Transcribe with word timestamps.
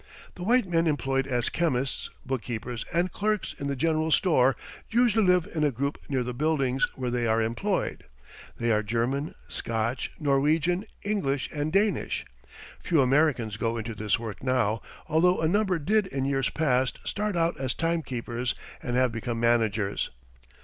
The 0.33 0.41
white 0.41 0.65
men 0.67 0.87
employed 0.87 1.27
as 1.27 1.49
chemists, 1.49 2.09
bookkeepers 2.25 2.85
and 2.91 3.11
clerks 3.11 3.53
in 3.59 3.67
the 3.67 3.75
general 3.75 4.09
store 4.09 4.55
usually 4.89 5.27
live 5.27 5.47
in 5.53 5.63
a 5.63 5.69
group 5.69 5.99
near 6.09 6.23
the 6.23 6.33
buildings 6.33 6.87
where 6.95 7.11
they 7.11 7.27
are 7.27 7.39
employed. 7.39 8.05
They 8.57 8.71
are 8.71 8.81
German, 8.81 9.35
Scotch, 9.47 10.11
Norwegian, 10.19 10.85
English 11.03 11.49
and 11.53 11.71
Danish. 11.71 12.25
Few 12.79 12.99
Americans 12.99 13.57
go 13.57 13.77
into 13.77 13.93
this 13.93 14.17
work 14.17 14.41
now, 14.41 14.81
although 15.07 15.39
a 15.39 15.47
number 15.47 15.77
did 15.77 16.07
in 16.07 16.25
years 16.25 16.49
past 16.49 16.97
start 17.05 17.37
out 17.37 17.59
as 17.59 17.75
time 17.75 18.01
keepers 18.01 18.55
and 18.81 18.95
have 18.95 19.11
become 19.11 19.39
managers. 19.39 20.09